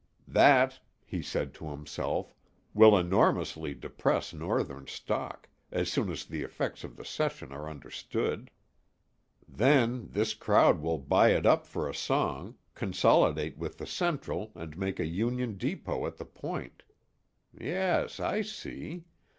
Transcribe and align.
"That," 0.27 0.79
he 1.05 1.21
said 1.21 1.53
to 1.53 1.65
himself, 1.65 2.33
"will 2.73 2.97
enormously 2.97 3.75
depress 3.75 4.33
Northern 4.33 4.87
stock, 4.87 5.47
as 5.71 5.91
soon 5.91 6.09
as 6.09 6.25
the 6.25 6.41
effects 6.41 6.83
of 6.83 6.95
the 6.95 7.05
cession 7.05 7.51
are 7.51 7.69
understood. 7.69 8.49
Then, 9.47 10.09
this 10.09 10.33
crowd 10.33 10.81
will 10.81 10.97
buy 10.97 11.33
it 11.33 11.45
up 11.45 11.67
for 11.67 11.87
a 11.87 11.93
song, 11.93 12.57
consolidate 12.73 13.59
with 13.59 13.77
the 13.77 13.85
Central 13.85 14.51
and 14.55 14.75
make 14.75 14.99
a 14.99 15.05
Union 15.05 15.55
Depot 15.55 16.07
at 16.07 16.17
the 16.17 16.25
Point. 16.25 16.81
Yes 17.55 18.19
I 18.19 18.41
see. 18.41 19.05